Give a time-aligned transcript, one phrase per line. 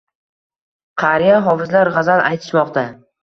[1.03, 2.87] Qariya hofizlar g‘azal aytishmoqda.